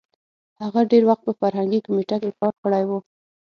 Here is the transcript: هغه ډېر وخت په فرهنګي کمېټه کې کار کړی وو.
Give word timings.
هغه 0.61 0.81
ډېر 0.91 1.03
وخت 1.09 1.23
په 1.25 1.33
فرهنګي 1.41 1.79
کمېټه 1.87 2.17
کې 2.21 2.31
کار 2.39 2.53
کړی 2.63 2.83
وو. 2.89 2.99